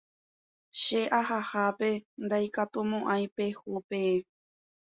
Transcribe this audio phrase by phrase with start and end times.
[0.81, 1.89] Che ahahápe
[2.23, 4.13] ndaikatumo'ãi peho peẽ